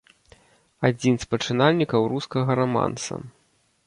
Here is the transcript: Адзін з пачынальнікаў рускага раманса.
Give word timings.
Адзін 0.87 1.19
з 1.23 1.29
пачынальнікаў 1.33 2.01
рускага 2.13 2.51
раманса. 2.61 3.15